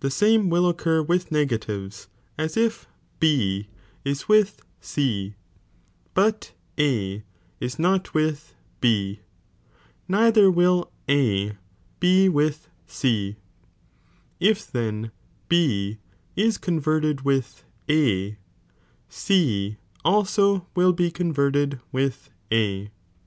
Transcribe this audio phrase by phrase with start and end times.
[0.00, 1.18] The same will occur t ThD minor.
[1.24, 2.86] ^^ negatives, as if
[3.20, 3.66] B
[4.06, 5.34] is with C,'
[6.14, 7.16] but A
[7.60, 9.20] ia not with B,'
[10.08, 11.58] neither will A
[12.00, 13.36] be with C,
[14.40, 15.10] if then
[15.46, 15.98] B
[16.34, 18.38] ia converted with A,
[19.10, 19.76] C
[20.06, 22.90] also will be converted with A.